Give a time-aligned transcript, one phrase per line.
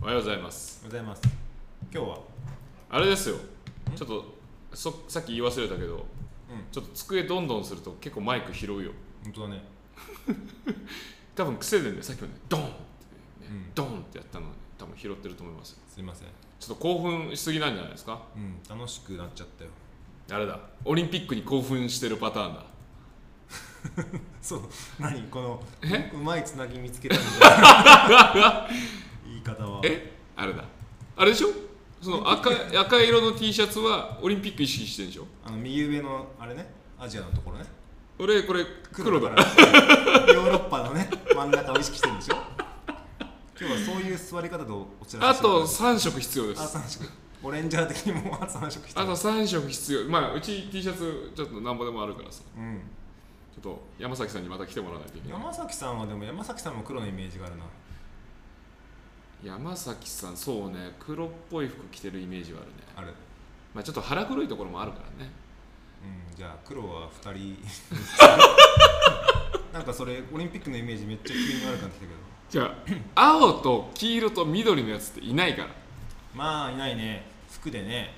[0.00, 0.80] おはようございます。
[0.84, 1.36] おはようございます。
[1.92, 2.18] 今日は？
[2.88, 3.36] あれですよ、
[3.96, 4.34] ちょっと
[4.72, 6.02] そさっき言い忘れたけど、うん。
[6.70, 8.92] ちょっと机どんどんすると結構マイク拾うよ。
[9.24, 9.64] 本当だね。
[11.34, 12.78] 多分癖でね、さっきもね、ドンってね、
[13.50, 13.74] うん。
[13.74, 15.70] ドンってやったのに、多分拾ってると思います。
[15.72, 15.78] よ。
[15.92, 16.28] すいません。
[16.60, 18.22] ちょっと興奮しすぎなんじゃないですか？
[18.36, 19.70] うん楽しくなっちゃったよ。
[20.30, 22.64] あれだ、オリンピックに興奮してるパターンだ。
[24.40, 24.60] そう。
[25.00, 25.24] 何？
[25.24, 26.12] このえ？
[26.14, 28.68] うまいつなぎ見つけたみたいな
[29.44, 29.80] 言い方は。
[29.84, 30.12] え？
[30.36, 30.64] あれだ。
[31.16, 31.48] あれでしょ？
[32.00, 35.26] その赤赤色の T シャツはオリンピック意識してるんでしょ？
[35.44, 36.70] あの右上のあれね？
[36.98, 37.64] アジアのところね？
[38.20, 39.28] 俺、これ黒だ。
[39.30, 42.36] ヨーロッパのね真ん中を意識してるんでしょ？
[43.60, 46.62] 今日はそういう座り方でお知らあと3色必要です。
[46.62, 47.04] あ三色。
[47.40, 49.02] オレンジャー的にもあと3色必要。
[49.04, 50.04] あと3色必要。
[50.08, 52.42] まあ、うち T シャツちょっとなんぼでもあるからさ。
[52.56, 52.80] うん。
[53.54, 55.40] ちょっと山崎さんにまた来てもらわないといけない。
[55.40, 57.64] 山崎さんはでも山崎さんも黒のイメージがあるな
[59.42, 62.74] 山崎さん、そうね、黒っぽい服着てるイメージはあるね。
[62.96, 63.14] ある。
[63.74, 65.30] まあ、ちょっと腹黒いところもあるからね。
[66.30, 67.58] うんじゃあ黒は2人。
[69.72, 72.12] なんかそれオリンピックのイメージめっちゃ急に悪くなってきたけど。
[72.50, 72.74] じゃ
[73.14, 75.68] あ、青と黄色と緑のやつっていないから。
[76.34, 77.26] まあいないね。
[77.50, 78.14] 服でね。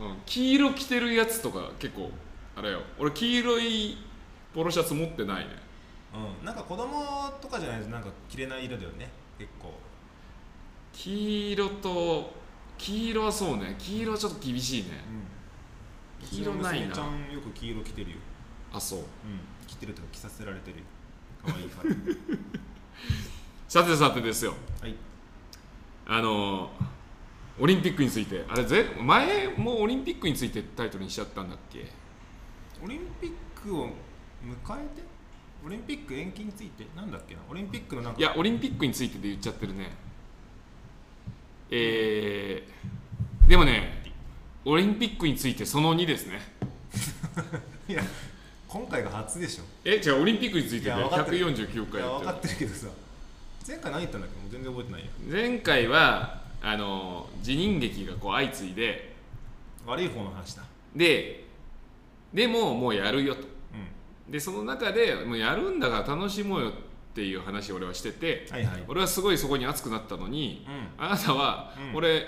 [0.00, 2.10] うん、黄色着てるやつとか結構
[2.56, 2.82] あれよ。
[2.98, 3.96] 俺黄色い
[4.54, 5.50] ポロシャツ持ってないね。
[6.14, 9.10] うんなんか子供とかじゃないとなんか着れない色だよね。
[9.38, 9.72] 結構
[10.92, 12.34] 黄色と
[12.78, 13.74] 黄色はそうね。
[13.78, 14.88] 黄色はちょっと厳しいね。
[16.20, 16.28] うん。
[16.28, 16.88] 黄色ないな。
[16.88, 18.16] うちゃんよく黄色着てるよ。
[18.72, 18.98] あそう。
[19.00, 19.04] うん。
[19.66, 20.78] 着てるとか着させられてる。
[20.78, 20.84] よ
[21.46, 21.90] 可愛いから。
[23.68, 24.54] さてさてですよ。
[24.80, 24.94] はい。
[26.06, 26.70] あの
[27.58, 28.44] オリンピックについて。
[28.48, 31.86] あれぜ前もオリンピックについてタイトルにしちゃったんだっけ？
[32.84, 33.92] オリンピックを迎
[34.76, 35.02] えて？
[35.64, 36.86] オリンピック延期について？
[36.96, 37.40] なんだっけな？
[37.48, 39.90] オリンピックのなんかいやオリンピックについてで言っちゃってるね
[41.74, 44.02] えー、でもね
[44.64, 46.40] オリンピックについてその2ですね。
[47.88, 48.02] いや
[48.68, 49.64] 今回が初でしょ。
[49.82, 51.38] えじゃあオリンピックについてでいや分かってる。
[51.38, 52.02] 149い回やってる。
[52.02, 52.86] や分かってるけどさ。
[53.66, 54.36] 前回何言ったんだっけ？
[54.36, 55.06] もう全然覚えてないよ。
[55.30, 59.14] 前回はあの辞任劇がこう相次いで
[59.86, 60.62] 悪い方の話だ。
[60.94, 61.44] で
[62.34, 63.40] でももうやるよと。
[63.40, 63.44] う
[64.30, 66.78] でその中でもうやるんだから楽しもうよって
[67.20, 68.84] いう話を俺はしててんはいはい。
[68.88, 71.04] 俺はすごいそこに熱くなったのにうん。
[71.04, 71.96] あなたはうん。
[71.96, 72.24] 俺、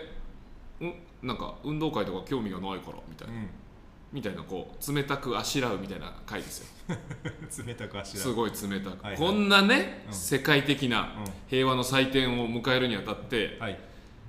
[0.80, 3.36] うん、なんか運動会とか興味がないからみたいな、う
[4.12, 6.58] みたいなこう冷たくあしらうみたいな回です
[6.88, 6.94] よ。
[6.94, 6.98] ん
[7.66, 9.16] 冷たくあしらすごい冷たく、はいはい。
[9.16, 10.12] こんなね、うん。
[10.14, 13.78] 世界的なう平和の祭典を迎えるにあたってんはい。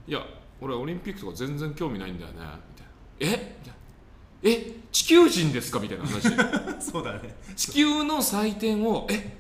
[0.08, 0.26] いや
[0.62, 3.38] 俺オリンピックとか全然興味ないんだよねみたいな。
[3.38, 3.58] え？
[3.62, 4.60] みたいな。
[4.70, 4.76] え？
[4.92, 5.80] 地球人ですか？
[5.80, 6.30] みたいな話。
[6.30, 6.38] で
[6.82, 7.36] そうだね。
[7.56, 9.38] 地球の祭典をえ？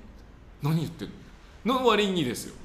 [0.62, 1.10] 何言ってん
[1.66, 1.80] の？
[1.80, 2.56] の割にですよ。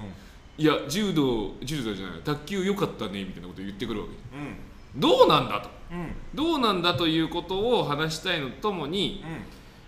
[0.59, 4.37] いや柔道柔道じゃない卓球良かったねみたいなこと言ってくるわけ。
[4.37, 4.47] うん。
[4.47, 4.57] うん
[4.97, 5.71] どうなんだと。
[5.93, 6.13] うん。
[6.35, 9.25] どうなんだということを話したいのともに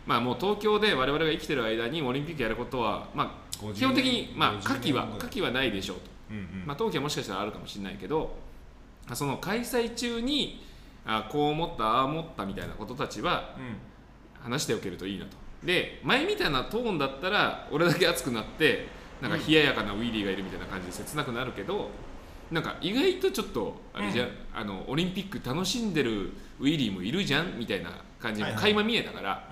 [0.06, 6.02] まあもう東京で我々が生きてる間にオリンピックやることはまあ50基本的にまあ50夏季は夏季はないでしょうと。
[6.30, 6.44] うんうん。
[6.66, 8.34] まあ、冬季はもしかしたらあるかもしれないけど
[9.12, 10.64] その開催中に
[11.04, 13.76] あこう思ったああ思ったみたいなことたちはうん。
[14.52, 18.88] 話しておけるといいなとで前みたいなトーンだったら俺だけ熱くなって
[19.20, 21.90] なんか冷ややかなウィリーがいるみたいな感じで切なくなるけど
[22.50, 27.90] なんか意外とちょっとあれじゃん、あのオリンピック楽しんでるウィリーもいるじゃんみたいな
[28.20, 29.48] 感じも垣間見えたから、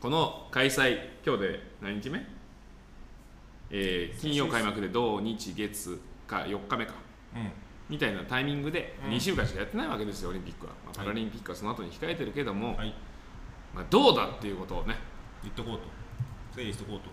[0.00, 0.96] この開催
[1.26, 2.24] 今日で何日目、
[3.70, 6.94] えー金曜開幕で土日月か4日目か。
[7.34, 7.50] うん。
[7.88, 9.10] みたいなタイミングでうん。
[9.14, 11.06] 2週間しかやってないわけですよ、オリンピックは、まあ、はい。
[11.06, 12.94] パラリンピックはその後に控えてるけども、はい。
[13.74, 14.96] まあ、どうだっていうことをね
[15.42, 15.84] 言っとこうと。
[16.54, 17.04] 整理しとこうと。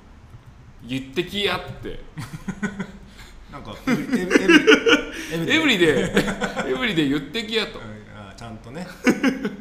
[0.83, 1.99] 言ってきやって。
[3.51, 7.79] なんかエブリエブエブリエブリでエブリで言ってきやと。
[7.79, 7.85] うん
[8.17, 8.85] あちゃんとね。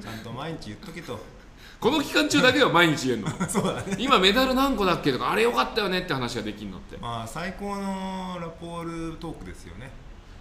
[0.02, 1.18] ちゃんと毎日言っとけと。
[1.80, 3.30] この期間中だけは毎日言えんの。
[3.48, 3.96] そうだね。
[3.98, 6.96] 今メダル何個だっけとかあれよかったよねって話ができんのって。
[6.96, 9.90] まあ最高のラポールトークですよね。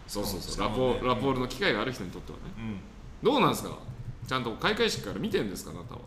[0.07, 0.51] そうそうそう。
[0.53, 1.07] しかもラポね。
[1.07, 2.43] ラポールの機会がある人にとってはね。
[2.57, 2.79] うん。
[3.21, 3.77] どうなんですか？
[4.27, 5.99] ちゃんと開会式から見てるんですかあなたは？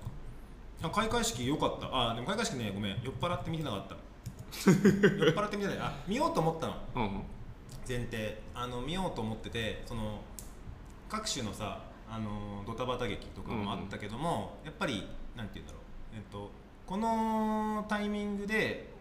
[0.83, 1.89] あ開会式良かった。
[2.11, 3.03] あでも開会式ねごめん。
[3.03, 3.97] 酔っ払って見てなかった。
[4.71, 5.79] 酔っ払って見てない。
[5.79, 6.75] あ見ようと思ったの。
[6.95, 7.23] うんうん。
[7.89, 8.43] 前提。
[8.55, 10.21] あの見ようと思っててその
[11.09, 15.83] 各種のさあのドタバタ劇とかもあったけども、やっぱりなんて言うんだろう。
[16.17, 16.51] えっと
[16.87, 18.96] このタイミングで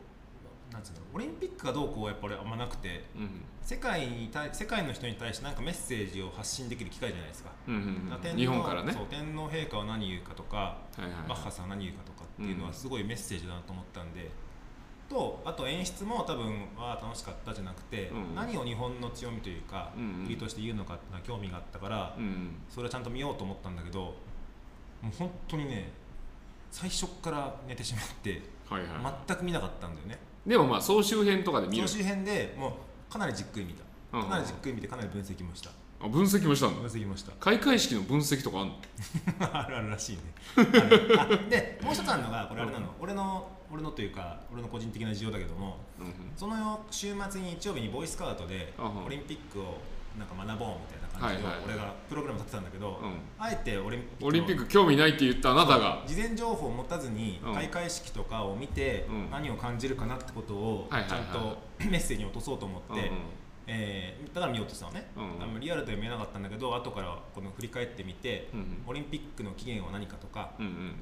[0.75, 3.29] なんつうんだろうオリンピックがどうこうはやっぱりあんまなくてうん。
[3.61, 7.51] 世界に対世界の人に対してなんかメッセージを発信できる機会じゃないですか。
[7.67, 8.19] うんうんうん。
[8.21, 8.91] 天皇日本からね。
[8.91, 11.29] そう天皇陛下は何言うかとか、はいはいはい。
[11.29, 14.29] バッハさんは何言うかとかっていうのはすごいメッセージだなと思ったんで、
[15.09, 18.35] とあと演出も多分わあ楽しかったじゃなくて、うん。
[18.35, 20.25] 何を日本の強みというか、うんうん。
[20.25, 22.55] 国として言うのかっていうのは興味があったから、うんうん。
[22.69, 23.99] それはちゃんと見ようと思ったんだけど
[25.01, 25.91] もう本当にね
[26.71, 28.89] 最初っから寝てしまってはいはい、
[29.27, 31.87] 全く見なかったんだよねでもまあ総集編とかで見る。
[31.87, 32.77] 総集編でも
[33.09, 33.83] うかなりじっくり見た。
[34.13, 34.29] うんうん。
[34.29, 35.71] かなりじっくり見てかなり分析もした。
[36.01, 37.31] あ分析もしたん分だ析もした。
[37.39, 38.75] 開会式の分析とかあんの？
[39.63, 40.21] あるあるらしいね。
[40.57, 41.19] ある。
[41.21, 46.13] あでもう一つあるのがこれあれなの、俺の俺のというか俺の個人的な事情だけどもうんうん。
[46.35, 49.77] その週末に日曜日にボーイスカウトであはオリンピックを
[50.19, 51.61] なんか学ぼうみたいな感じではいはい。
[51.61, 53.13] はい俺がプログラム立てたんだけど、うん。
[53.39, 56.03] あえてオリンピックのオリンピック興味ないって言ったあなたが。
[56.05, 57.53] 事前情報を持たずにうん。
[57.53, 59.29] 開会式とかを見てうん。
[59.31, 61.57] 何を感じるかなってことをちゃんと
[61.89, 63.11] メッセージに落とそうと思って、
[63.67, 65.21] えーだから見ようとしたのね、う
[65.57, 68.83] んリアルでは見えなかったんだけど後からこの振り返ってみて、うんうん。
[68.87, 70.95] オリンピックの起源は何かとかうんうん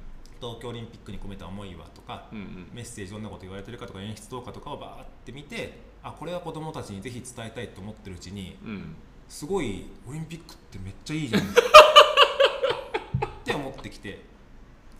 [0.44, 2.68] 東京オリンピックに込めた思いはとか、うんうん。
[2.74, 8.96] メッセージどんなこと言われてるかとか演出どうかとかをバーって見てあこれは子供たちにぜひ伝えたいと思ってるうちにうん。
[9.30, 11.42] すごいオリンピックってめっちゃいいじゃん。
[11.48, 11.48] っ
[13.46, 14.22] て思ってきて。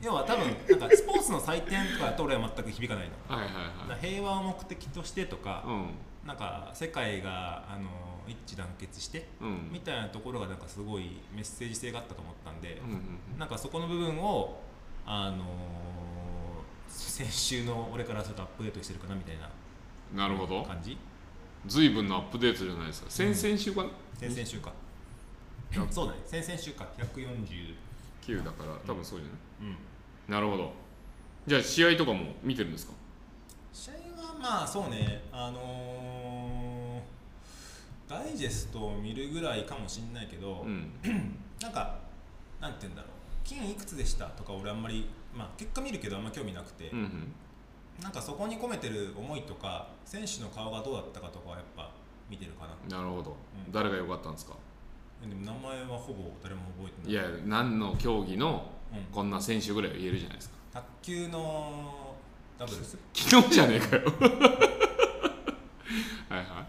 [0.02, 0.46] 要は多分
[0.80, 3.36] なんかスポーツの祭典とかだと俺は全く響かないの。
[3.36, 5.86] はいはい平和を目的としてとか、は
[6.24, 7.90] いなんか世界があの
[8.26, 9.48] 一致団結してうん。
[9.48, 12.92] うんみたいなところがなんかすごいメッセージ性があったと思ったんで、うん
[13.34, 13.40] うん。
[13.40, 14.62] なんかそこの部分を
[15.06, 15.44] あの
[16.88, 19.50] 先週の俺からするとアップデートしてるかなみたいな
[20.12, 20.64] うんなるほど。
[20.64, 20.98] 感じ。
[21.66, 23.10] 随分のアップデートじゃないですか。
[23.10, 23.84] 先々週か。
[23.84, 24.72] な先々週か。
[25.90, 26.20] そうだね。
[26.26, 26.88] 先々週か。
[26.98, 27.76] 140
[28.22, 29.72] 9だから多分そうじゃない？
[29.72, 29.78] うん。
[30.34, 30.72] なるほど。
[31.48, 32.94] じゃあ試合とかも見てるんですか？
[33.74, 35.24] 試合はまあそうね。
[35.32, 37.04] あのー
[38.10, 40.92] ダイジェストを見るぐらいかもしんないけど、うん。
[41.62, 41.98] なんか
[42.62, 43.12] なんて言うんだろう
[43.44, 44.26] 金いくつでした？
[44.28, 47.34] とか俺あんまりまあ結果見るけどあんま興味なくて、うんうん。
[48.02, 51.92] なんかそこに込めてる思いとか選手の顔がどうだったかとかはやっぱ
[52.30, 52.98] 見てるかな。
[52.98, 53.36] なるほど。
[53.66, 53.72] うん。
[53.72, 54.54] 誰が良かったんですか？
[55.22, 57.24] でも名前はほぼ誰も覚えていない。
[57.24, 59.04] や何の競技のうん。
[59.14, 60.56] こんな選手ぐらいは言えるじゃないですか。
[60.74, 62.16] 卓球の
[62.58, 62.98] ダブルス？
[63.14, 64.04] 昨日じゃねえかよ。
[66.30, 66.66] はいは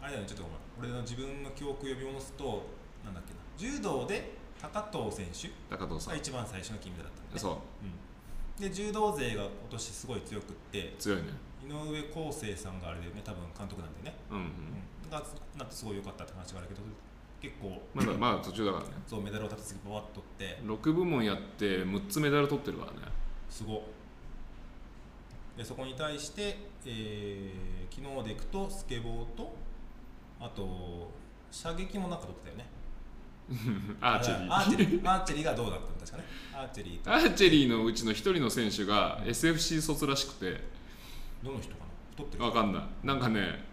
[0.00, 0.58] あれだよねちょっとごめん。
[0.80, 2.62] 俺の自分の記憶を呼び戻すと
[3.04, 3.38] なんだっけな。
[3.56, 4.32] 柔道で
[4.72, 6.14] 高藤選手い高藤さん。
[6.14, 7.40] が一番最初の金メダルだったんだね。
[7.40, 7.56] そう。
[7.84, 11.24] うん、で柔道勢が今年すごい強くって強いね。
[11.64, 14.44] 井上康生さんがあれでね多分監督なんでね、うんうん。
[15.04, 15.22] うん、が
[15.56, 16.80] なってすごい良かったって話があるけど
[17.40, 18.90] 結構まだまだ途中だからね。
[19.06, 20.62] そうメダルを立て次バワッと取って。
[20.62, 22.98] 6部門やって6つメダル取ってるからね。
[23.50, 23.82] すご
[25.56, 29.54] でそこに対して、えー昨日でいくとスケボーと
[30.40, 31.10] あと
[31.52, 32.66] 射撃もなんか取ってたよね
[34.00, 34.52] アーチェリー。
[34.52, 35.10] アーチェリー。
[35.10, 35.94] アーチェリーがどうだったの？
[36.00, 36.24] 確かね。
[36.54, 37.12] アーチェリーと。
[37.12, 40.60] アーチェリーのうちの一人の選手が SFC 卒らしくて。
[41.42, 41.84] どの人かな？
[42.12, 42.82] 太ってるわかんない。
[43.02, 43.64] なんかね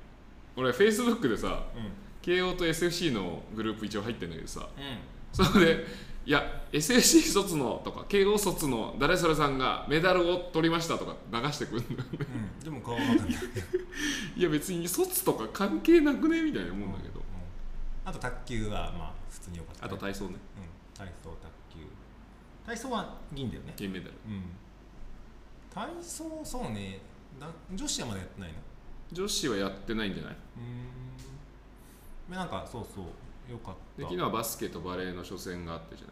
[0.55, 1.91] 俺 Facebook でさうん。
[2.21, 4.67] 慶応と SFC のグループ一応入ってんだけどさ。
[4.77, 5.45] うん。
[5.45, 5.85] それで
[6.23, 12.05] いや SFC 卒のとか慶応卒の誰それさんがメダルを取りましたとか流してくるんだよね
[12.59, 13.39] うん、でも顔は分かんない。
[14.37, 16.43] いや別に卒とか関係なくね？
[16.43, 17.19] みたいなもんだけど。
[17.19, 17.23] うん。
[18.05, 20.31] あと卓球はまあ普通に良かった、あと体操ね。
[20.31, 20.37] うん、
[20.93, 21.87] 体操卓球。
[22.65, 23.73] 体操は銀だよね。
[23.75, 24.11] 銀メダル。
[24.27, 24.43] うん。
[25.73, 26.99] 体操そうね。
[27.39, 28.55] だ女子はまだやってないの？
[29.13, 30.35] 女子はやってないんじゃない？
[32.29, 32.35] うん。
[32.35, 33.05] なんかそうそう。
[33.51, 34.01] よかった。
[34.01, 36.07] で昨日はバスケとバレーの初戦があってじゃ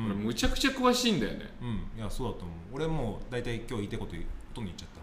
[0.00, 0.16] ない、うん。
[0.16, 1.50] 俺むちゃくちゃ詳しいんだよね。
[1.60, 1.98] うん。
[1.98, 2.56] いやそうだと思う。
[2.72, 4.22] 俺もう大体今日言いたいことほ
[4.54, 4.98] とんど言っちゃった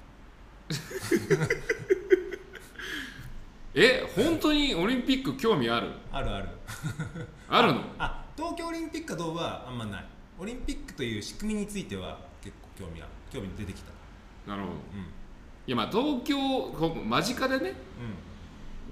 [3.76, 5.92] え本当にオリンピック興味ある？
[6.12, 6.50] あるある。
[7.50, 7.82] あるの？
[8.00, 10.06] あ東京オリンピックかどうはあんまない。
[10.40, 13.10] オリンピックという仕組みについては結構興味ある。
[13.32, 13.92] 興味出てきた。
[14.50, 14.74] なるほど。
[14.74, 14.78] う
[15.68, 17.74] いやまあ東京こう間近でねん。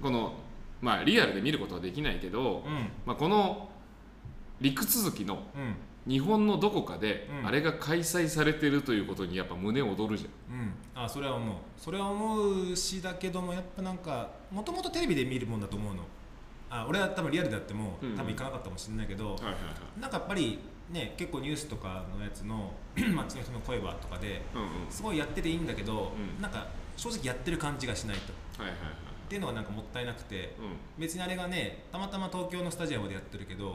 [0.02, 0.34] この
[0.80, 2.90] まあリアルで見ることはできないけど、うんうん。
[3.04, 3.68] まあ、この
[4.60, 5.74] 陸続きのうん
[6.06, 7.46] 日本のどこかでうん。
[7.46, 11.56] あれが開催されてるということにやっぱ胸躍るじうん、あそれは思う。
[11.76, 16.02] それは思うしだけどもやっぱなんかもともとテレビで見るもんだと思うの。
[16.70, 18.16] あ俺は多分リアルであってもうん。
[18.16, 19.58] 多分行かなかったかもしれないけど、ゃん、はいはいは
[19.96, 20.00] い。
[20.00, 20.58] なんかやっぱり
[20.90, 24.68] ね結構ニュースとかのやつの 街の人の声はとかでうんうん。
[24.90, 26.42] すごいやってていいんだけど、うん。
[26.42, 28.62] なんか正直やってる感じがしないと。
[28.62, 30.76] はいはいはいっていうのがなんかもったいなくてうん。
[30.98, 33.74] 別にあれがねたまたま東京のスタジアムでやってるけど、う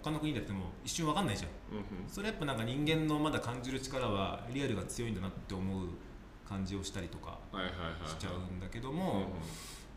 [0.00, 1.50] 他の国でやっても一瞬わかんないじゃん。
[1.76, 5.88] うんそれやっぱなんか人間のまだ感じる力はリアルが強いんだなって思う
[6.48, 7.38] 感じをしたりとか
[8.06, 9.26] しちゃうんだけどうんも、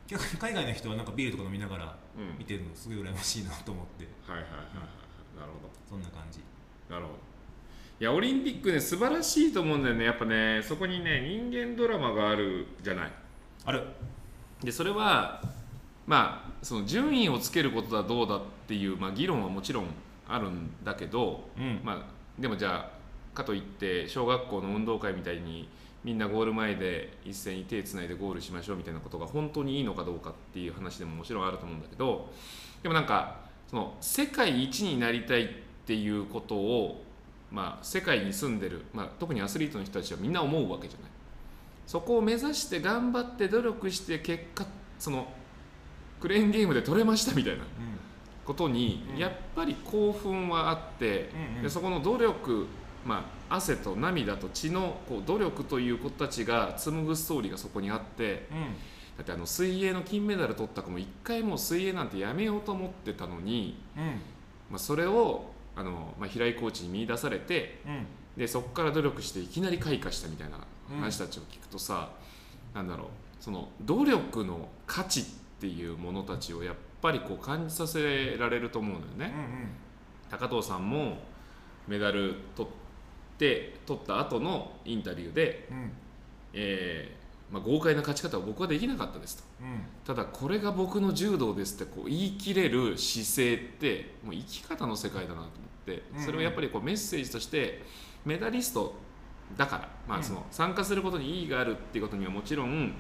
[0.08, 2.38] 逆に海外の人はなんかビールとか飲みながらうん。
[2.38, 4.06] 見てるのすごい羨ましいなと思って。
[4.28, 5.40] はいはいはいはい。
[5.40, 5.72] なるほど。
[5.88, 6.40] そんな感じ。
[6.90, 7.16] なるほど。
[8.00, 10.06] いやオリンピックね素晴らしいと思うんだよね。
[10.06, 13.12] やっぱねそこにね人間ドラマがあるじゃない。
[13.64, 13.84] ある
[14.64, 15.42] でそれは
[16.06, 19.86] まあその順位をつけることだどうだっていう、まあ、議論はもちろん
[20.28, 22.90] あるんだけど、うんまあ、でもじゃ
[23.34, 25.68] あかといって小学校の運動会みたいに
[26.04, 32.30] みんなゴール前で一斉に手つないでゴールしましょうみたいなことが本当にいいのかどうかっていう話でももちろんあると思うんだけど
[32.82, 35.48] でもなんかその世界一になりたいっ
[35.86, 37.04] ていうことを、
[37.52, 41.11] まあ、世界に住んでる、まあ、特にアスリートの人たちはみんな思うわけじゃない。
[41.88, 44.66] そこを目指して頑張って努力して結果
[44.98, 45.28] その
[46.20, 47.64] クレーンゲームで取れましたみたいな
[48.46, 49.18] ことにうん。
[49.18, 51.30] やっぱり興奮はあって、
[51.62, 52.68] でそこの努力、
[53.06, 58.48] まあ、汗と涙と血のこう努力という子たちが紡ぐストーリーがそこにあって
[59.18, 64.04] だってあの水泳の金メダル取った子も一回もう水泳なんてやめようと思ってたのに、うん。
[64.70, 68.06] まあ、それをあの、まあ、平井コーチに見出されてうん。
[68.38, 70.60] でそこから努力していきなり開花したみたいな
[71.00, 72.10] 話たちを聞くとさ、
[72.74, 73.08] なんだろう
[73.40, 75.24] その努力の価値っ
[75.60, 79.34] ていうものたちをやっぱりこう感じさせられると思うのよね。
[80.30, 81.18] 高藤さんも
[81.88, 82.72] メダル取っ
[83.38, 85.78] て取った後のインタビューで、うん。
[85.78, 85.92] うん
[86.54, 87.22] えー
[87.54, 89.44] まあ、豪快な勝ち方を僕はできなかったですと。
[89.62, 89.82] うん。
[90.06, 95.50] ただこれが僕の柔道ですってこう言い切れる姿勢ってもう生き方の世界だなと思っ
[95.86, 96.26] てうんうん。
[96.26, 97.82] それをやっぱりこうメッセージとして
[98.26, 98.94] メダリスト
[99.58, 102.94] だから、まあ、うんその参加することに意義があるっていうことにはもちろん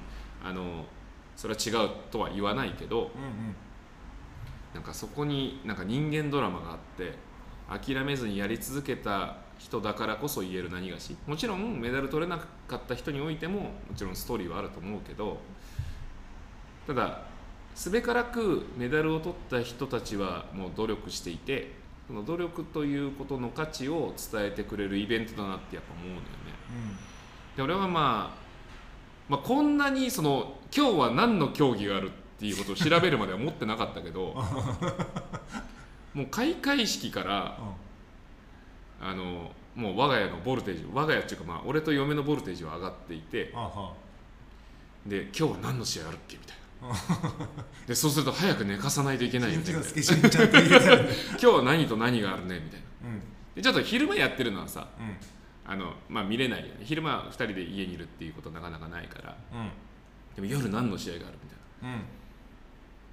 [0.43, 0.85] あの
[1.35, 3.55] それは違うとは言わないけどうんうん。
[4.73, 7.13] なんかそこになんか人間ドラマがあって
[7.69, 15.37] 諦めずにやり続けた人だからこそ言える何がしもちろんメダル取れなかった人においてももちろんストーリーはあると思うけど
[16.87, 17.21] ただ
[17.75, 26.31] すべからくメダルを取った人たちはもう努力していてその努力ということの価値を伝えてくれるイベントだなってやっぱ思うんだよね。
[27.55, 28.37] で俺はまあ、
[29.29, 34.33] まあ、こんなにその今日は何の競技があるっていうことを調べるまでは思ってなかったけど
[36.13, 37.57] もう開会式から
[39.01, 43.53] あのもう我が家のボルテージ我が家っていうかまあ俺と嫁のボルテージは上がっていて
[45.05, 46.60] で今日は何の試合あるっけみたいな
[47.87, 49.65] でそうすると早く寝かさないといけないよね。
[49.69, 53.09] 今日は何と何があるねみたいな。
[53.09, 53.21] うん。
[53.55, 55.15] でちょっと昼間やってるのはさうん。
[55.71, 56.81] あの、まあ、見れないよね。
[56.83, 59.37] 昼間2人で家にいるっていうことなかなかないから。
[60.35, 61.95] でも夜何の試合があるみたいな。
[61.95, 62.01] うん。
[62.01, 62.05] うん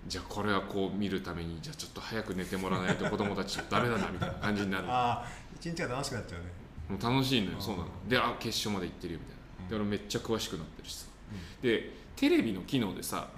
[0.07, 4.85] じゃあこれはこう見るためにじゃあちょっと早く寝てもらわないと子供たちダメだなみたいな感じになる。
[4.89, 6.47] ああ一日が楽しくなっちゃうね。
[6.89, 7.61] もう楽しいのよ。
[7.61, 7.89] そうなの。
[8.09, 9.69] であ決勝まで行ってるよみたいな。
[9.69, 9.83] でうん。
[9.83, 11.07] 俺めっちゃ詳しくなってるしさ
[11.63, 13.29] でテレビの機能でさ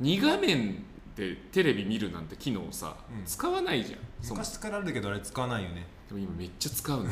[0.00, 0.06] うん。
[0.06, 0.84] 2画面
[1.16, 3.24] でテレビ見るなんて機能さ、うん。
[3.24, 4.00] 使わないじゃん。
[4.28, 5.86] 昔からあるけどあれ使わないよね。
[6.08, 7.10] でも今めっちゃ使うのよ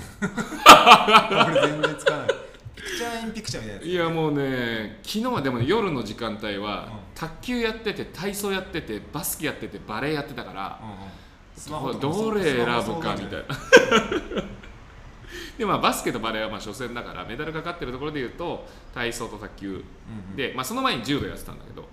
[1.48, 2.28] 俺全然使わない。
[2.76, 3.88] ピクチャーインピクチャーみたいなやつ。
[3.88, 6.92] いやもうね昨日はでもね夜の時間帯は、うん。
[7.14, 12.00] 卓球やってて体操やっててバスケやっててバレーやってたから、うんうん。
[12.00, 13.38] どれ選ぶかみたいな。
[13.38, 14.44] な
[15.58, 19.68] でまあバスケとバレーはまあ初戦だからメダルかかってるところでいうと体操と卓球。
[19.68, 19.82] うんう
[20.32, 20.36] ん。
[20.36, 21.86] で、まあ、その前に柔道やってたんだけど、うん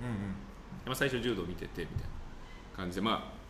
[0.85, 3.01] まあ、最初柔道見ててみたいな感じで。
[3.01, 3.41] まあ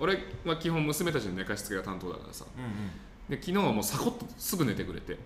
[0.00, 2.44] 俺は基本娘たちの寝かしつけが担当だからさ。
[2.56, 2.70] うんうん。
[3.28, 5.12] で昨日はもうサコッとすぐ寝てくれて。
[5.14, 5.20] うん。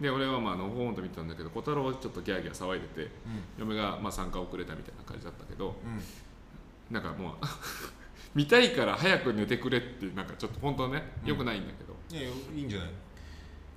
[0.00, 3.10] で俺はまあのほほんと見てたんだけど小太郎はちょっとギャーギャー騒いでて
[3.58, 5.92] 嫁がまあ参加遅れたみたいな感じだったけどうん。
[5.92, 6.00] うん
[6.90, 7.32] なんかもう
[8.34, 12.90] 見たいから早く寝てくれってなんかちょっと本当はねうんよくないんだけど、いやいいんじゃない？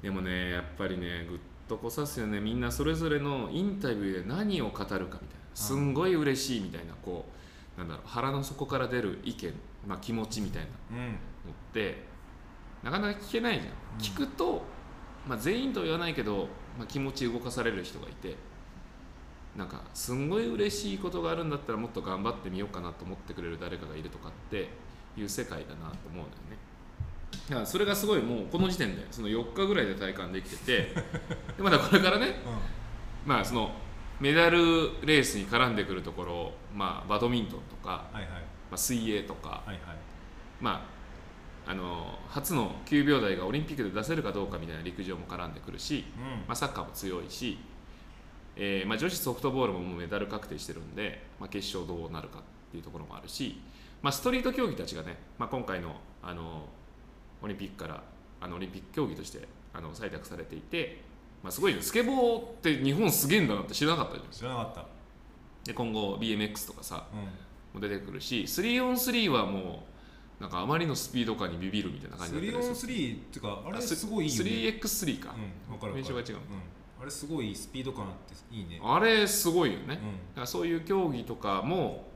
[0.01, 2.39] でもねやっぱりねぐっとこさすよね。
[2.39, 5.19] みんなそれぞれのインタビューで何を語るかみたいな。
[5.53, 7.25] すんごい嬉しいみたいなこ
[7.77, 9.53] うなんだろう腹の底から出る意見、
[9.87, 10.97] まあ、気持ちみたいな。
[10.97, 11.05] うん。
[11.07, 12.03] のって
[12.83, 13.75] なかなか聞けないじゃん、うん。
[13.99, 14.61] 聞くと、
[15.27, 16.47] まあ、全員とは言わないけど、
[16.77, 18.35] まあ、気持ち動かされる人がいて
[19.55, 24.69] なんかすんごい嬉しいことがあるんだったらもっと頑張ってみようかなと思ってくれる誰かがいるとかって
[25.15, 26.57] いう世界だなと思うんだよね
[27.49, 30.71] だからそれがすごいもうこの時点でその4日ぐらいで体感できてて
[31.57, 32.35] でまだこれからね
[33.25, 33.71] まあその
[34.19, 34.57] メダル
[35.05, 38.23] レースに絡んでくるところ、まあ、バドミントンとか、はいはい。
[38.23, 38.37] ま
[38.71, 39.79] あ、水泳とか、はいはい。
[40.61, 40.87] ま
[41.67, 46.23] あ、あの初の9秒台がオリンピックで出せるかどうかみたいな陸上も絡んでくるし、うん。
[46.47, 47.57] まあ、サッカーも強いし
[48.57, 53.59] えーまあ、女子ソフトボールももうメダル確定してるんで、まあ、決勝どうなるかっていうところもあるし、
[54.01, 56.65] まあ、ストリート競技たちがね、まあ、今回のあの
[57.45, 58.03] オリンピックから
[58.41, 61.01] あのオリンピック競技としてあの採択されていて、
[61.43, 64.85] まあ、すごいねスケボーって日本すげえんだなって知らなかったじゃん知らなかった。
[65.63, 67.19] で今後 BMX とかさうん。
[67.75, 69.83] も出てくるし 3on3 はも
[70.39, 72.93] うなんかあまりのスピード感にビビるみたいな感じだったりする。
[72.93, 74.51] 3on3 っていうかあれあすごいいいよね。
[74.51, 75.35] 3x3 か、
[75.69, 76.15] うん分かる分かる。
[76.15, 77.01] 名称が違ううん。
[77.01, 78.79] あれすごいスピード感あっていいね。
[78.83, 79.89] あれすごいよね、うん。
[79.89, 82.07] だからそういう競技とかも、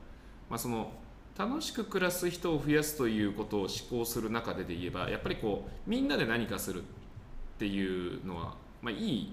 [0.48, 0.92] まあ、その
[1.40, 6.84] 楽しく暮らす人を増やすということを思考する中でで言えばやっぱりこうみんなで何かするっ
[7.58, 9.32] ていうのは、まあ、いい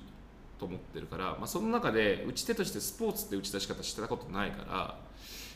[0.57, 4.97] と思ってるから、まあ、その中で打ち手としてスポーツって打ち出し方してたことないから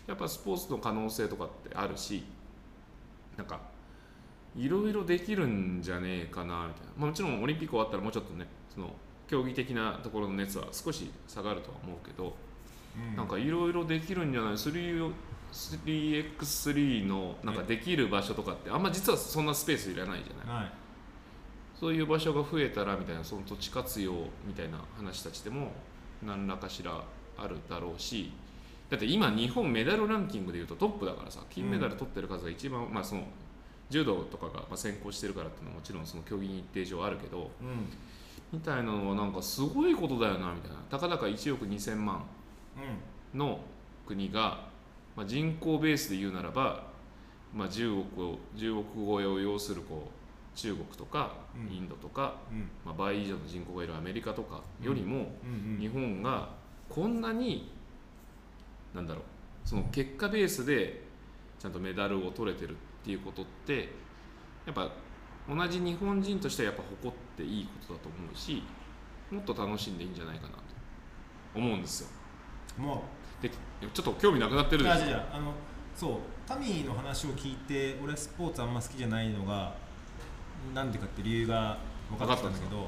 [0.08, 2.22] やっぱスポーツの可能性とかってあるし
[3.38, 3.62] なんか
[4.58, 8.90] いろいろできるんじゃねえかなみたいな、まあ、もちろんオリンピック終わったらもうちょっとねその
[9.30, 12.36] 競技的なところの熱は少し下がるとは思うけど、
[12.98, 13.16] うん。
[13.16, 15.14] なんかいろいろできるんじゃない？3-
[15.52, 20.64] 3x3 のなんかできる場所とかってあんま実はそんなスペースいらないじゃない？
[20.64, 20.72] はい。
[21.80, 24.14] そういう場所が増えたらみたいなその土地活用
[24.46, 25.72] みたいな話たちでも
[26.24, 27.04] 何らかしら
[27.38, 28.32] あるだろうし
[28.90, 33.24] だって今日本メダルランキングでいうとトップだからさ金メダル取ってる数が一番、まあその
[33.90, 37.90] 柔道とかがまあ先行してるからっていうのはもちろんその競技日程上あるけどうん。
[38.54, 40.78] みたいなのはなんかすごいことだよなみたいな。
[40.90, 42.24] たかだか1億2000万
[43.34, 43.60] うの
[44.06, 44.70] 国が、
[45.22, 46.84] まあ、人口ベースで言うならば、
[47.54, 51.76] まあ、10億を10億超えを要するこう中国とかうん。
[51.78, 52.70] インドとか、んうん。
[52.84, 55.32] まあ、倍以上の人口がいるアメリカとかよりも、
[55.80, 56.50] 日本が
[56.90, 57.72] こんなに
[58.96, 59.24] なんだろう
[59.64, 61.04] その結果ベースで
[61.60, 62.76] ちゃんとメダルを取れてるっ
[63.06, 63.90] ていうことって
[64.66, 64.92] やっぱ
[65.48, 68.64] 同じ日本人としてはやっぱ誇っていいことだと思うし
[69.30, 70.60] もっと楽しんでいいんじゃないかなと
[71.56, 72.08] 思うんですよ。
[72.78, 73.04] も
[73.42, 74.98] でちょっと興味なくなってうるでしょ。
[75.34, 75.54] あの
[75.96, 79.74] そうタミーの話を聞いて俺スポーツあんま好きじゃないのが
[80.74, 81.78] なんでかって理由が
[82.10, 82.88] 分かったんだけど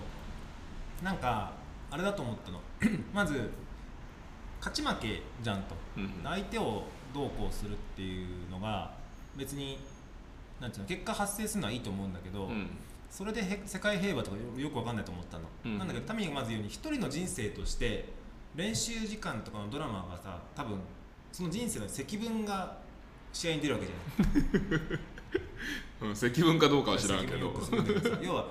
[1.03, 1.51] なんか
[1.89, 2.59] あれだと思ったの。
[3.13, 3.51] まず
[4.59, 5.75] 勝ち負けじゃんと。
[5.97, 6.11] うんうん。
[6.23, 8.93] 相手をどうこうするっていうのが
[9.35, 9.79] 別に
[10.59, 12.69] なんていうの結果発生するのはいいと思うんだけど、うん。
[13.09, 15.77] それでへ世界平和とかよよくわかんないと思ったの、うん。
[15.77, 18.09] なんだけどタミーがまず言うように一人の人生として
[18.55, 20.79] 練習時間とかのドラマがさ多分
[21.31, 22.77] その人生の積分が
[23.31, 24.99] 試合に出るわけじゃない。
[26.01, 27.53] うん積分かどうかは知らんけど。
[28.21, 28.47] 要は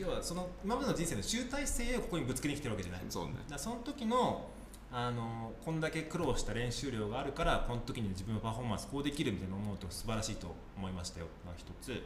[0.00, 3.02] 要はその今までの人生の集大成をここにぶつけに来てるわけじゃない。
[3.08, 3.34] そうね。
[3.48, 4.48] だその時の
[4.90, 11.26] あのこんだけ苦労した練習量があるからこの時に自分のパフォーマンスこうできるみたいな思うと素晴らしいと思いましたよ。
[11.46, 12.02] が一つ。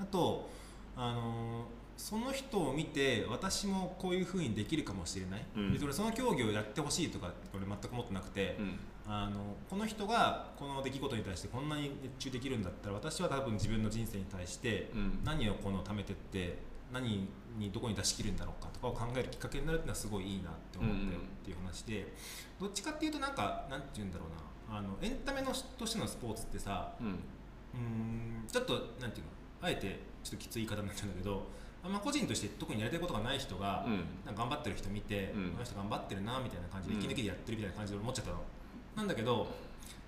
[0.00, 0.48] あと
[0.96, 1.64] あの
[1.98, 5.72] その人を見て私もこういうふうにできるかもしれない、うん。
[5.72, 8.78] 別その競技をやってほしいとか俺全く思ってなくて、うん。
[9.06, 15.20] あのこの人がこの出来事に対してこんなに熱中できるんだったら私は多分自分の人生に対してうん。
[15.24, 16.58] 何をこの貯めてって
[16.92, 22.14] 何にどこに出し切るんだろうかとかを考えるきっかけになるっていうのはすごいいいなって思ったよっていう話で、
[22.60, 24.26] どっちかっていうとなんかなんて言うんだろ
[24.68, 27.08] うなあのエンタメのとしてのスポーツってさうん。
[27.76, 29.30] んちょっとなんていうの
[29.60, 31.42] あえてちょっときつい言い方になっちゃうんだけど
[31.82, 34.04] あんま個人として特にやりたいことがない人が、うん。
[34.24, 35.50] なんか頑張ってる人見て、うん。
[35.52, 37.00] この人頑張ってるなみたいな感じでうん。
[37.02, 38.38] 息抜きでやってるみたいな感じで思っちゃったの、
[38.96, 39.46] なんだけど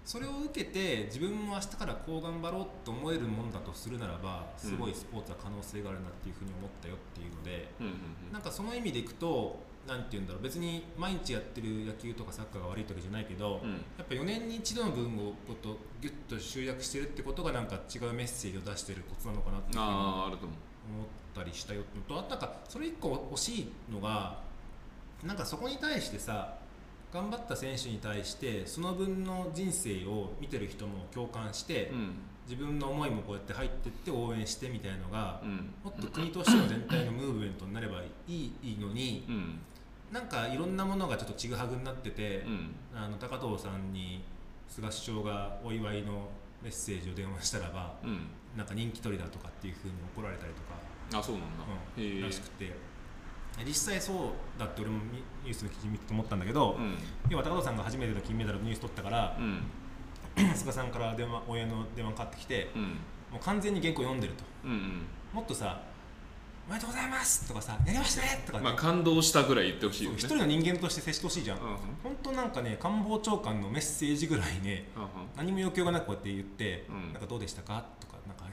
[0.04, 7.92] それを受けて自分も明日からこう頑張ろうと思えるもんだとするならばすごいスポーツは可能性があるなっていうふうに思ったよっていうので、うんうん
[8.32, 13.70] なんかその意味でいくとなんて言うんだろう別に毎日やってる野球とかサッカーが悪いわけじゃないけど、うん。
[13.72, 20.58] やっぱ4年に一度の分をことギュッと集約してるってことがなんか違うメッセージを出してるコツなのかなっていうあああると思う。
[20.58, 24.38] 思ったりしたよのとあとなんかそれ一個欲しいのが
[25.24, 26.54] なんかそこに対してさ
[27.12, 32.12] 頑張った選手に対してその分の人生を見てる人も共感して、うん。
[32.48, 35.72] 自分の思いもこうやって入ってって応援してみたいのが、うん。
[35.84, 39.58] もっと国としての全体のムーブメントになればいいいいのに、うん。
[40.12, 42.74] なんかいろんなものがちょっとちぐはぐになってて、うん。
[42.94, 44.22] あの高藤さんに
[44.68, 46.28] 菅首相がお祝いの
[46.62, 48.26] メッセージを電話したらばうん。
[48.56, 51.18] なんか人気取りだとかっていうふうに怒られたりとか。
[51.18, 51.64] あそうなんだ。
[51.96, 52.22] うん。
[52.22, 52.72] らしくて。
[53.66, 56.94] 実際そうだって俺もニニュースの記事見てて思ったんだけど、うん。
[57.28, 60.54] 要は高藤さんが初めての金メダルのニュース取ったからう、ん。
[60.54, 62.82] 菅さんから電話親の電話かかってきてうん。
[62.82, 64.44] もう完全に原稿読んでると。
[64.64, 65.06] うんうん。
[65.32, 65.80] もっとさ
[66.68, 70.16] 「おめでとうございます」とかさ「やりましたね」とかね、まあ感動したぐらい言ってほしいよね。
[70.18, 71.76] 一人の人間として接してほしいじゃん、うんうん。
[72.02, 75.08] 本当なんかね官房長官のメッセージぐらいねうんうん。
[75.36, 77.12] 何も要求がなくこうやって言って、うん。
[77.12, 78.44] なんかどうでしたかとかなんか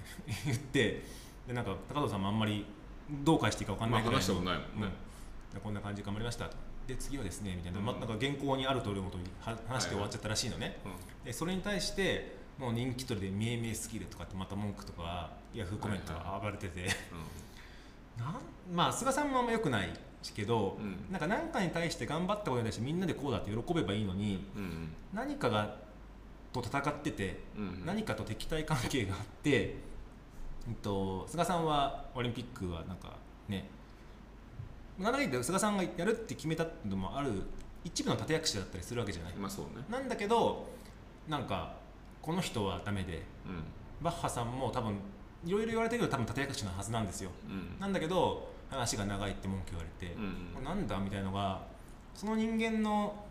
[0.45, 1.03] 言って
[1.47, 2.65] でなんか高藤さんもあんまり
[3.09, 4.69] どう返していいか分かんないぐらまあ話したことないもんね。
[4.77, 5.53] うん。
[5.53, 9.17] でこんな感じで頑張りましたとで次はですねみたいな,、うんま、なんか原稿にある通りのこと
[9.67, 10.91] 話して終わっちゃったらしいのね、うん
[11.25, 16.87] でそれに対してもう人気取りで見え見えスキルとかってまた文句とかヤフーコメントが暴れてて、
[18.17, 18.35] なん
[18.73, 19.89] まあ菅さんもあんま良くない
[20.35, 21.11] けど、うん。
[21.11, 24.93] なんか何かに対して頑張ったことに対してみんなでこうだって喜べばいいのにうんうん。
[25.13, 25.77] 何かが
[26.53, 29.75] と戦ってて、うん何かと敵対関係があって、
[30.67, 33.69] うん、と菅さんはオリンピックはなんかね
[34.97, 37.43] なんだかんだ言って菅さんがやるって決めたのもある
[37.83, 39.85] 一部の立役者だったりするわけじゃない、まあそうね。
[39.89, 40.67] なんだけど
[41.29, 41.75] なんか
[42.21, 43.63] この人はダメでうん。
[44.01, 44.95] バッハさんも多分
[45.45, 47.31] いろいろ言われてるけど多分立役者のはずなんですよ。
[47.47, 47.79] うん。
[47.79, 51.61] なんだけど話が長いって文句言われて、うんこれなんだみたいのが
[52.13, 53.23] その人間の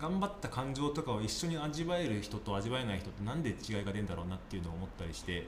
[0.00, 5.46] 頑張った感情とかを一緒に味わえる人と味わえない人ってなんで違いが出るんだろうなっていうのを思ったりして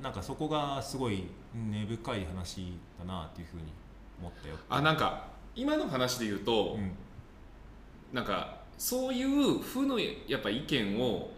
[0.00, 3.62] なんかそこがすごい根深い話だなっていうふうに
[4.20, 4.56] 思ったよ。
[4.68, 6.92] あなんか今の話で言うと、うん。
[8.12, 11.30] なんかそういう負のやっぱ意見を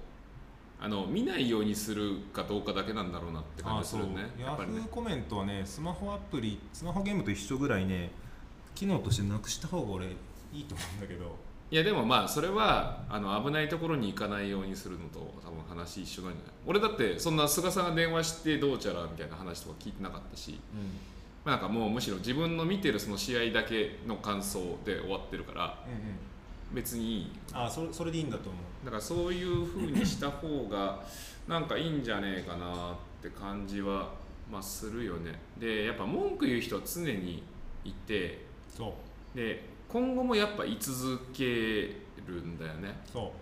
[0.78, 4.30] あの見ないようにするかどうかだけなんだろうなって感じするね。
[4.38, 4.80] やヤフっぱりね。
[4.80, 8.10] ーコメントはねスマホアプリスマホゲームと一緒ぐらいね
[8.74, 10.10] 機能としてなくした方が俺い
[10.60, 11.36] いと思うんだけど。
[11.68, 16.52] いやでもまあそれはあの危ないところに行かないようにするのと多分話一緒なんじゃない。
[16.64, 20.60] 俺だってそんな菅さんが電話してどうちゃらみたいな話とか聞いてなかったし、
[21.44, 25.98] まあ、なんかもうむしろ自分の見てるその試合だけの感想で終わってるからうんうん
[26.72, 28.85] 別にあそれそれでいいんだと思う。
[28.85, 31.05] だからそういう風にした方が
[31.48, 34.12] なんかいいんじゃねえかなって感じは、
[34.50, 35.38] まあ、するよね。
[35.59, 37.42] でやっぱ文句言う人は常に
[37.85, 38.94] いてそ
[39.35, 39.37] う。
[39.37, 43.00] で今後もやっぱ居続けるんだよね。
[43.12, 43.33] そ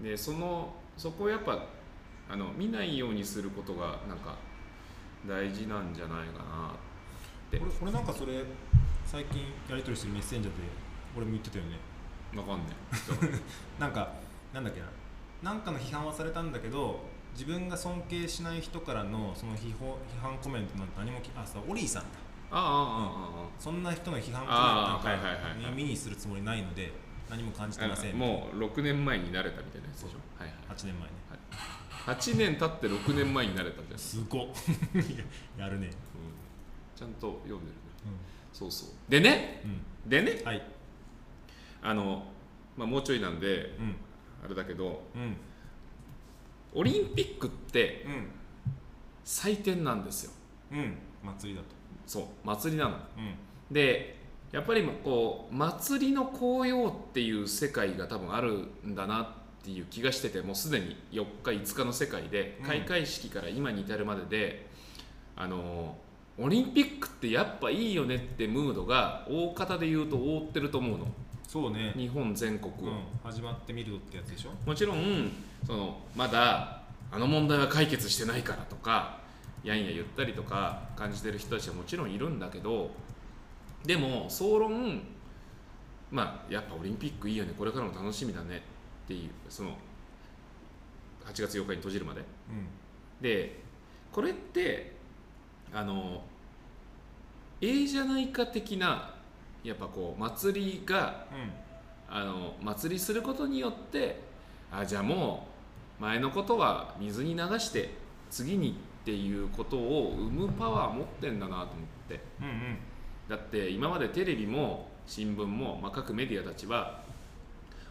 [0.00, 0.04] う。
[0.04, 1.66] でそのそこをやっぱ
[2.28, 4.36] あの見ないようにすることがなんか
[5.26, 7.58] 大事なんじゃないかなって。
[7.58, 8.42] 俺俺なんかそれ
[9.04, 10.62] 最近やり取りしてるメッセンジャーで
[11.16, 11.78] 俺も言ってたよね
[12.40, 12.66] わかんない
[13.80, 14.12] なんか
[14.52, 14.86] なんだっけな。
[15.42, 17.00] なんかの批判はされたんだけど
[17.32, 22.08] 自分が尊敬しない人からのその批判批判コメントなんて何もきあそうオリーさんだ。
[22.50, 25.70] あああああそんな人の批判コメントなんかはいはいはいはい。
[25.70, 26.92] 耳にするつもりないので
[27.28, 28.18] 何も感じてません。
[28.18, 30.18] もう6年前になれたみたいなやつでしょ。
[30.42, 30.76] はいはい。
[30.76, 31.14] 8年前ね。
[32.06, 34.46] 8年経って6年前になれたじゃん、すごっ。
[35.58, 35.88] やるね。
[35.88, 35.92] うん。
[36.94, 37.76] ちゃんと読んでるね。
[38.52, 38.88] そうそう。
[39.08, 39.60] でね。
[39.64, 40.40] うん、でね。
[40.44, 40.62] はい
[41.86, 42.24] あの、
[42.76, 43.96] まあ、もうちょいなんでうん。
[44.44, 45.36] あれだけどうん。
[46.74, 48.28] オリンピックってうん。
[49.24, 50.32] 祭典なんですよ。
[50.72, 50.98] うん。
[51.22, 51.68] 祭りだと。
[52.06, 52.96] そう祭りなの。
[53.16, 53.34] うん。
[53.70, 54.16] で
[54.50, 59.26] やっぱりこう祭りの紅葉っていう世界が多分あるんだなっ
[59.64, 62.66] ていう気がしててもうすでに4日5日の世界でうん。
[62.66, 64.66] 開会式から今に至るまでで、
[65.36, 65.96] あの
[66.38, 71.06] オリンピックってやっぱいいよねってムードが大方で言うと覆ってると思うの
[71.56, 71.94] そうね。
[71.96, 74.50] 日本全国を、うん始まってみるとってやつでしょ？
[74.66, 75.32] もちろん
[75.66, 79.20] そのまだあの問題は解決してないからとか
[79.64, 82.90] やんや言ったりとか感じてる人たちはもちろんいるんだけど
[83.86, 85.00] でも総論
[86.10, 87.54] まあやっぱオリンピックいいよね。
[87.56, 88.58] これからも楽しみだね。
[89.04, 89.70] っていうその
[91.24, 92.20] 8月8日に閉じるまで。
[92.20, 92.66] うん。
[93.22, 93.62] で
[94.12, 94.94] これって
[95.72, 96.22] あの
[97.62, 99.15] ええじゃないか的な
[99.64, 101.26] やっぱこう祭りが
[102.08, 104.20] あの祭りすることによって
[104.70, 105.46] あじゃあも
[105.98, 107.90] う前のことは水に流して
[108.30, 111.66] 次にっていうことを生むパワー持ってんだなと思っ
[112.08, 112.20] て。
[112.40, 112.78] うんうん。
[113.28, 117.02] だって今までテレビも新聞も、まあ、各メディアたちは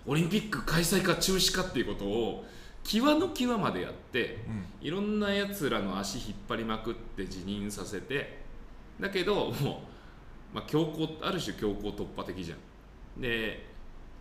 [0.06, 2.46] オリンピック開催か中止かっていうことを
[2.84, 4.66] 際の際までやってうん。
[4.88, 8.44] いろんなやつらの足引っ張りまくって辞任させて
[9.00, 9.56] だけどもう、
[10.54, 13.22] まあ、強行ある種強行突破的じゃん。
[13.22, 13.66] で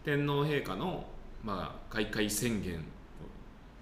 [0.05, 1.05] 天皇陛下の、
[1.43, 2.79] まあ、開会宣言を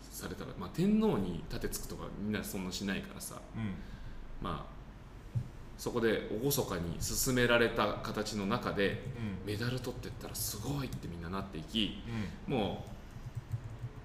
[0.00, 3.40] されたら、まあ、天皇に盾つくとかみんなそんなしないからさ。
[3.56, 3.74] うん。
[4.40, 4.72] まあ
[5.78, 9.02] そこで厳かに進められた形の中で
[9.44, 9.52] うん。
[9.52, 12.02] メダル取ってったらすごいってみんななっていき
[12.46, 12.54] うん。
[12.54, 12.84] も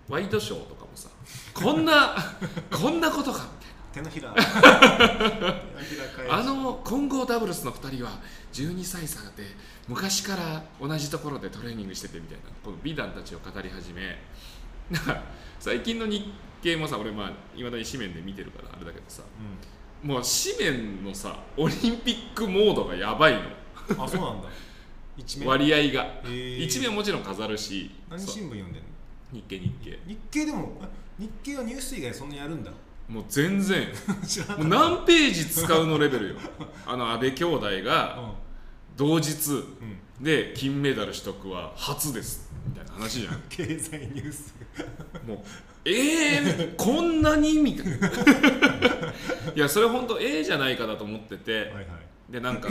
[0.10, 1.10] うワイドショーとかもさ
[1.54, 2.15] こんな
[2.71, 4.33] こんなことかみたいな手のひら。
[6.29, 8.19] あの混合ダブルスの2人は
[8.53, 9.43] 12歳差で
[9.88, 14.17] 昔から同じところでトレーニングしててみたいなこの美談たちを語り始め。
[14.91, 15.21] なんか
[15.60, 16.25] 最近の日
[16.62, 19.23] 経もさ俺まあいまだに紙面で見てるからあれだけどさ
[20.01, 23.39] もう紙面のさオリンピックモードがやばいの。
[23.39, 24.49] うんあそうなんだ。
[25.45, 26.21] 割合が。
[26.25, 28.88] 一面もちろん飾るし何新聞読んでんの？
[29.33, 29.99] 日経日経。
[30.05, 32.71] 日経でもあ日経はニュース以外そんなやるんだ
[33.10, 33.88] もう全然。
[34.58, 36.36] もう何ページ使うのレベルよ。
[36.86, 38.32] あの安倍兄弟がうん。
[38.98, 40.24] 同日うん。
[40.24, 42.50] で金メダル取得は初です。
[42.67, 43.41] みたいな話じゃん。
[43.50, 44.54] 経済ニュース。
[45.26, 45.39] もう
[45.86, 47.54] えー、こんなに？
[47.60, 48.08] みたいな。
[49.56, 51.60] いやそれ本当ええじゃないかだと思ってて。
[51.60, 51.86] はいはい。
[52.30, 52.67] でなんか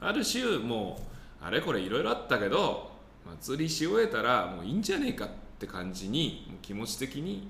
[0.00, 1.08] ある種も
[1.40, 2.92] うあれこれいろいろあったけど
[3.40, 7.48] 祭りし終えたらもういいんじゃねえかって感じに気持ち的に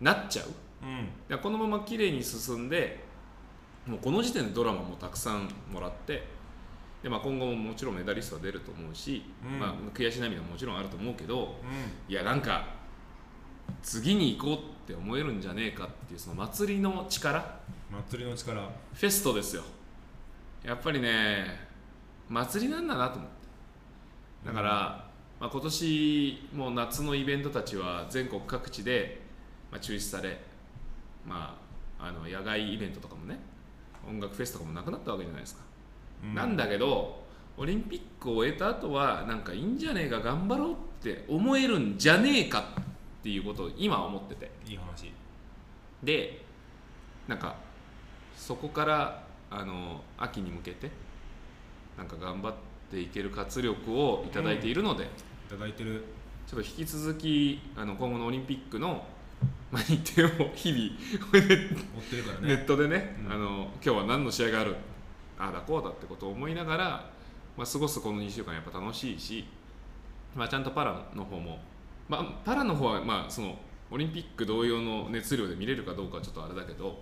[0.00, 0.46] なっちゃう
[0.82, 1.08] うん。
[1.28, 3.00] でこのまま綺麗に進んで
[3.86, 6.24] もうこの時点でドラマもたくさんもらって
[7.02, 9.58] で、まあ、今後ももちろんメダリストは出ると思うし、うん。
[9.58, 11.56] まあ、悔し涙ももちろんあると思うけど
[12.08, 12.66] ういやなんか
[13.82, 17.38] 次に行こうって思えるんじゃねえかっていうその祭りの力。
[17.38, 17.44] ん
[18.10, 18.60] 祭りの力。
[18.62, 19.62] フェストですよ。
[20.64, 21.46] やっぱりね
[22.28, 23.42] 祭りなんだなと思って。
[24.46, 25.04] だから、
[25.40, 29.20] まあ、今年もう夏のイベントたちは全国各地で、
[29.70, 30.40] まあ、中止され、
[31.26, 31.58] ま
[31.98, 33.38] あ、あの野外イベントとかもね
[34.08, 35.62] 音楽フェスとかもなくなったわけじゃないですか、
[36.24, 37.22] うんなんだけど
[37.56, 44.50] オリンピックを終えた後はなんかいいんじゃねえか頑張ろうって思えるんじゃねえかっていうことを今思ってて。
[44.66, 45.12] いい話。
[46.02, 46.44] で
[47.28, 47.56] なんか
[48.36, 50.90] そこからあの秋に向けて
[51.96, 52.54] なんか頑張っ
[52.90, 55.06] ていける活力をいただいているので、い
[55.50, 56.04] ただいてる。
[56.46, 59.04] ちょっと引き続きあの今後のオリンピックの、
[59.72, 60.82] まあ、日程を日々
[61.32, 63.32] 追ってるからネッねトでね、うん。
[63.32, 64.76] あの今日は何の試合がある
[65.38, 67.10] ああだこうだってことを思いながら、
[67.56, 69.46] まあ、過ごすこの2週間やっぱ楽しいし、
[70.36, 71.58] まあ、ちゃんとパラの方も、
[72.06, 73.56] まあ、パラの方はまあその
[73.90, 76.98] オリンピック同様の熱量で見れるかどうかはちょっとあれだけど、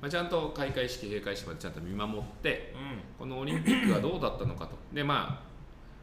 [0.00, 4.76] まあ、ちゃんと開会式閉会式までちゃんと見守ってうこのオリンピックがどうだったのかと。
[4.92, 5.51] でまあ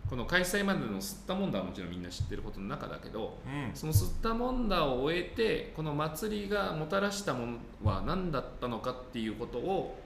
[0.10, 3.76] この開催までの吸ったもんだはもちろんみんな知ってることの中だけどんうん。
[3.76, 10.00] その吸ったもんだを終えてこの祭りがもたらしたものは何だったのかっていうことを、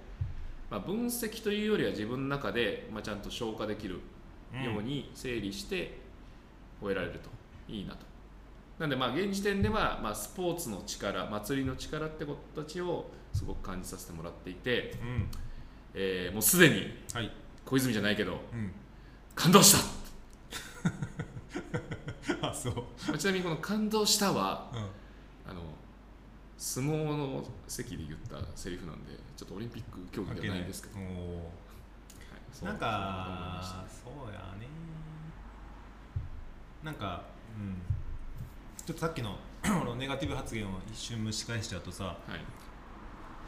[0.69, 4.01] まあ、分析というよりは自分の中で、まあ、ちゃんと消化できる
[4.53, 5.97] ように整理して
[6.81, 7.29] 終えられると。
[7.69, 7.99] いいなと。
[8.79, 15.27] なんでまあ現時点ではまあスポーツの力祭りの力ってことたちをすごく感じさせてもらっていて、うん。
[15.93, 17.31] えーもうすでにはい。
[17.65, 18.71] 小泉じゃないけどうん
[19.35, 19.79] 感動した。
[22.49, 22.75] あそう。
[23.07, 24.79] まあちなみにこの感動したはうん。
[25.51, 25.61] あの
[26.57, 30.99] 相撲の席で言ったセリフなんでちょっとオリンピック競技ではないんですけど、
[32.65, 34.67] なんかそうやね。
[36.83, 37.23] なんか
[37.57, 37.81] うん。
[38.85, 39.37] ちょっとさっきの
[39.97, 42.41] ネガティブ発言を一瞬蒸し返しちゃうとさはい。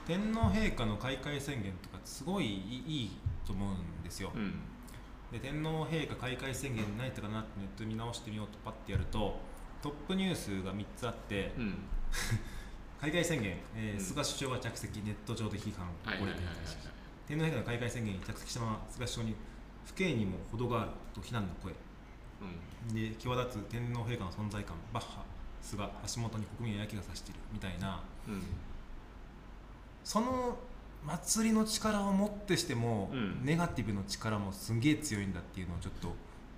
[0.08, 3.12] 天皇陛下の開会宣言とかすごいいいいい
[3.46, 4.62] と思うんですよ、うん
[5.32, 9.38] で天皇陛下開会宣言何やったかなってネット見直してみようとパッてやると
[9.82, 11.76] トップニュースが3つあってうん。
[13.02, 14.04] 開会宣言、えーうん。
[14.04, 15.88] 菅首相が着席ネット上で批判
[17.28, 19.36] 天皇陛下の開会宣言に着席したまま菅首相に
[19.86, 21.74] 不敬にも程があると非難の声。
[22.88, 22.96] うん。
[22.96, 25.24] で際立つ天皇陛下の存在感バッハ
[25.62, 28.02] 菅橋本に国民は焼きがさしているみたいな。
[28.28, 28.44] うん。
[30.04, 30.58] その
[31.06, 33.46] 祭りの力をもってしても、うん。
[33.46, 36.14] ネガティブの力もすんげえ強いんだっていうのをちょっと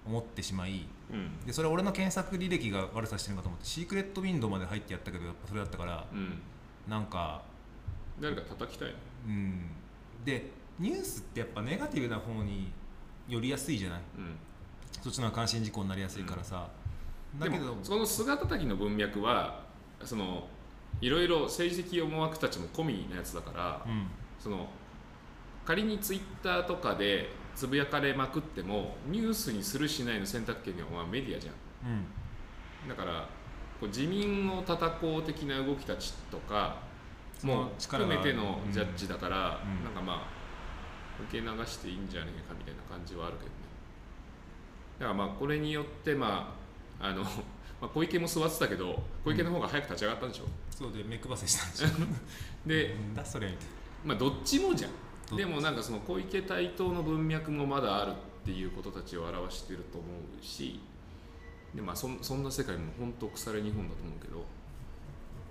[0.06, 1.46] 思ってしまいうん。
[1.46, 6.40] でそれは俺の検索履歴が悪さしてるのかと思ってシークレットウィンドウまで入ってやったけどやっぱそれだったからうん。
[6.88, 7.42] なんか
[8.22, 8.96] 誰か叩きたい
[9.28, 9.70] うん。
[10.24, 12.72] でニュースってやっぱネガティブな方に
[13.28, 14.00] 寄りやすいじゃない？
[14.18, 14.36] うん。
[15.02, 16.70] そっちの関心事項になりやすいからさ、
[17.38, 19.64] だけどその菅田きの文脈は
[20.04, 20.48] その
[21.02, 24.08] いろいろ政治的思惑たちも込みのやつだから、うん
[24.40, 24.68] その
[25.66, 31.54] 仮にツイッターとかでつぶやかれまくってもニュースにするしないの選択権はまあメディアじゃん。
[32.86, 32.90] うん。
[32.90, 33.28] だから
[33.80, 36.78] こう自民を叩こう的な動きたちとか
[37.44, 39.84] も含めてのジャッジだから、うん。
[39.84, 40.38] なんかまあ
[41.30, 43.56] 受け流していいんじゃねえかみたいな感じはあるけどね。
[45.00, 46.56] だからまあこれによってま
[47.00, 47.24] ああの
[47.82, 51.88] まあ小池も座ってたけど小池の方が早く立ち上がったんでしょ、そうで目配せしたんでしょ。
[52.70, 53.16] で、なん。
[53.16, 54.92] だそれみたいまあどっちもじゃん。
[55.36, 58.14] でもなんかその小池台頭の文脈もまだあるっ
[58.46, 60.08] ていうことたちを表してると思
[60.40, 60.80] うし
[61.76, 64.46] でまあそんそんな世界も本当腐れ日本だと思うけど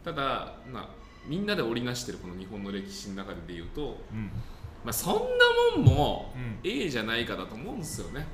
[0.03, 0.89] ただまあ
[1.27, 4.31] みんなで織りなしてるこの日本の歴史の中で言うと、なうん。
[4.85, 5.19] まあ、そんな
[5.77, 6.59] もんもうん。
[6.63, 8.25] ええじゃないかだと思うんですよね。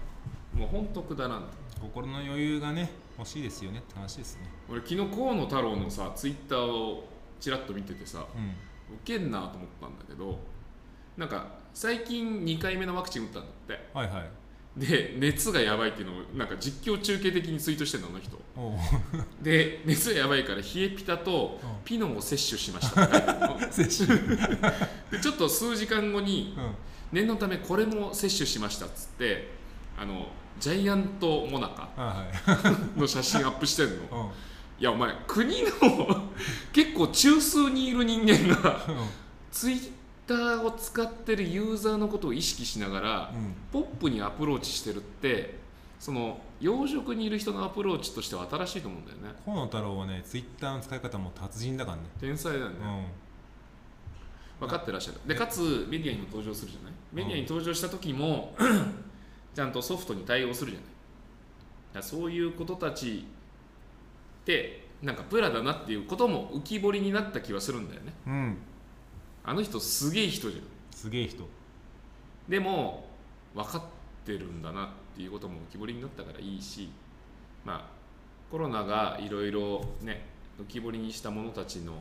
[0.55, 1.81] もう本当くだらんと。
[1.81, 4.42] 心の余裕がね欲しいですよねって話ですね。
[4.68, 7.09] 俺昨日河野太郎のさツイッターを
[7.40, 8.53] ちらっと見ててさうん
[8.90, 10.38] ウケんなと思ったんだけど
[11.16, 13.88] なんか最近2回目のワクチン打ったんだって。
[13.95, 14.31] はいはい。
[14.75, 18.38] で熱がやばいっていうのをなんか実況中継的にツイートしてんのあの人。
[19.42, 21.68] で熱がやばいから冷えピタとうん。
[21.85, 23.07] ピノを摂取しました。
[25.11, 26.75] でちょっと数時間後にうん。
[27.12, 29.51] 念のためこれも摂取しましたっつって
[29.99, 32.27] あのジャイアントモナカあ
[32.97, 34.27] の写真アップしてんの。
[34.27, 34.31] はい
[34.83, 36.23] いやお前国の
[36.73, 38.81] 結構中枢にいる人間が
[39.53, 39.90] ツイッ
[40.27, 43.55] ターを使ってるユーザーのことを意識しながらうん。
[43.71, 45.57] ポップにアプローチしてるって
[46.01, 49.38] その養殖にいる人のアプローチとしては新しいと思うんだよね。
[49.45, 52.03] 河野太郎はねツイッターの使い方も達人だからね。
[52.21, 52.75] 天才だよね、
[54.59, 55.18] 分かってらっしゃる。
[55.29, 56.92] でかつメディアにも登場するじゃない？
[57.12, 58.57] メディアに登場した時も
[59.55, 60.81] ちゃんとソフトに対応するじゃ
[61.95, 62.03] ない？
[62.03, 63.25] そういうことたち
[64.42, 68.12] ってなんかプラだなっていうことも浮き彫りになった気はするんだよね。
[68.26, 68.59] うん、うん、
[69.44, 70.62] あの人すげえ人じゃん。
[70.94, 71.48] すげえ人。
[72.48, 73.09] でも
[73.55, 73.83] 分かっ
[74.24, 76.90] てるんだなっていうことも浮き彫りになったからいいし
[77.64, 78.02] まあ
[78.50, 80.26] コロナがいろいろね
[80.61, 81.94] 浮き彫りにした者たちの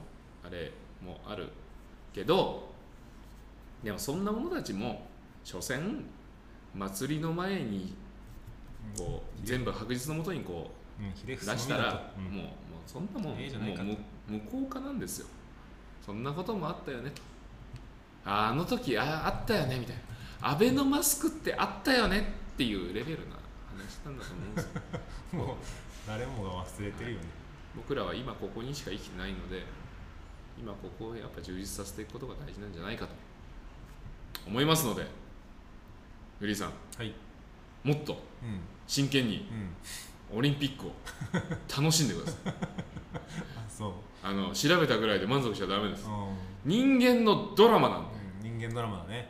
[0.45, 0.71] あれ
[1.03, 1.49] もある
[2.13, 2.69] けど
[3.83, 5.07] でもそんな者たちも
[5.43, 6.03] 所詮
[6.73, 7.95] 祭りの前に
[8.97, 10.80] こう全部白日のもとにこう
[11.25, 12.45] 出したらもうもう
[12.85, 13.85] そんなもんええじゃないかと。
[13.85, 15.27] もう無無効化なんですよ。
[16.05, 17.11] そんなこともあったよね。
[17.11, 17.21] と
[18.25, 20.51] ああの時あああったよねみたいな。
[20.51, 22.19] アベノマスクってあったよね
[22.53, 23.35] っていうレベルな
[23.69, 24.81] 話なんだと思うんですよ。
[25.45, 25.57] もう
[26.07, 27.25] 誰もが忘れてるよね。
[27.75, 29.63] 僕らは今ここにしか生きてないので
[30.59, 33.13] 今ここをやっぱ充実させていくことが大事なんじゃないかと。
[34.47, 35.07] 思いますので
[36.39, 36.73] フリーさん。
[36.97, 37.13] はい。
[37.83, 38.59] もっとうん。
[38.87, 39.47] 真剣に。
[39.51, 39.69] うん
[40.33, 40.91] オリンピックを。
[41.75, 42.53] 楽しんでください。
[43.15, 43.91] あそう。
[44.23, 46.05] あの調べたぐらいで満足しちゃダメです。
[46.05, 46.09] う
[46.65, 48.01] 人間のドラマなん
[48.41, 48.49] で。
[48.49, 49.29] ん、人間ドラマだね。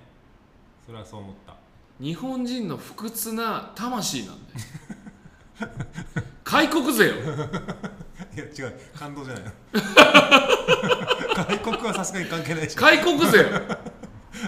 [0.85, 1.55] それはそう思った。
[1.99, 4.53] 日本人の不屈な魂なんで。
[6.43, 7.15] 開国ぜよ。
[7.15, 8.79] いや違う。
[8.97, 9.51] 感動じゃないの。
[11.33, 13.45] 外国はさすがに関係ないし開国ぜよ。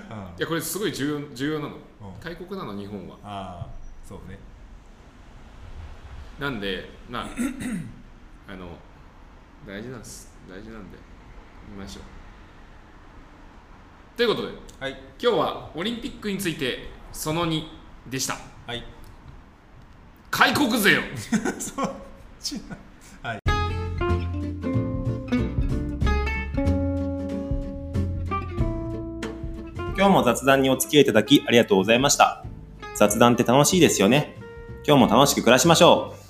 [0.10, 1.76] あいやこれすごい重要重要なの。
[1.76, 2.22] うん。
[2.22, 3.18] 開国なの日本は。
[3.24, 3.68] あ
[4.08, 4.38] そうね
[6.40, 7.28] なんでまあ
[8.52, 8.78] あの
[9.68, 10.34] 大事なんです。
[10.50, 10.98] 大事なんで
[11.70, 12.04] 見ましょう。
[14.18, 14.92] ということではい。
[15.22, 17.64] 今日はオリンピックについてその2
[18.10, 18.38] でした。
[18.68, 18.84] はい。
[20.30, 21.02] 開国ぜよ
[21.60, 21.92] そっ
[22.40, 22.78] ちな。
[23.30, 23.40] はい。
[29.96, 32.44] 今日も雑談にお付き合いいただきありがとうございました。
[32.96, 34.36] 雑談って楽しいですよね。
[34.86, 36.23] 今日も楽しく暮らしましょう。